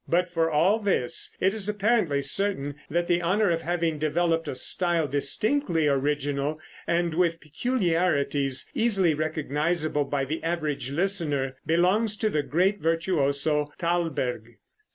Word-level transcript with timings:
But 0.09 0.31
for 0.31 0.49
all 0.49 0.79
this, 0.79 1.31
it 1.39 1.53
is 1.53 1.69
apparently 1.69 2.23
certain 2.23 2.73
that 2.89 3.05
the 3.05 3.21
honor 3.21 3.51
of 3.51 3.61
having 3.61 3.99
developed 3.99 4.47
a 4.47 4.55
style 4.55 5.07
distinctly 5.07 5.87
original, 5.87 6.59
and 6.87 7.13
with 7.13 7.39
peculiarities 7.39 8.67
easily 8.73 9.13
recognizable 9.13 10.05
by 10.05 10.25
the 10.25 10.43
average 10.43 10.89
listener, 10.89 11.55
belongs 11.67 12.17
to 12.17 12.31
the 12.31 12.41
great 12.41 12.79
virtuoso 12.79 13.71
Thalberg. 13.77 14.57